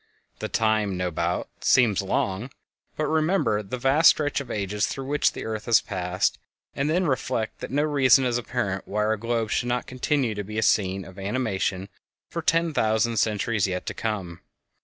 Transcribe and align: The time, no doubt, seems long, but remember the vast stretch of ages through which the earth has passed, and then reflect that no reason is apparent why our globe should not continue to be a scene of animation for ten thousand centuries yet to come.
The 0.39 0.49
time, 0.49 0.97
no 0.97 1.11
doubt, 1.11 1.49
seems 1.59 2.01
long, 2.01 2.49
but 2.97 3.05
remember 3.05 3.61
the 3.61 3.77
vast 3.77 4.09
stretch 4.09 4.41
of 4.41 4.49
ages 4.49 4.87
through 4.87 5.05
which 5.05 5.33
the 5.33 5.45
earth 5.45 5.65
has 5.65 5.79
passed, 5.79 6.39
and 6.73 6.89
then 6.89 7.05
reflect 7.05 7.59
that 7.59 7.69
no 7.69 7.83
reason 7.83 8.25
is 8.25 8.39
apparent 8.39 8.87
why 8.87 9.03
our 9.05 9.15
globe 9.15 9.51
should 9.51 9.69
not 9.69 9.85
continue 9.85 10.33
to 10.33 10.43
be 10.43 10.57
a 10.57 10.63
scene 10.63 11.05
of 11.05 11.19
animation 11.19 11.87
for 12.31 12.41
ten 12.41 12.73
thousand 12.73 13.17
centuries 13.17 13.67
yet 13.67 13.85
to 13.85 13.93
come. 13.93 14.41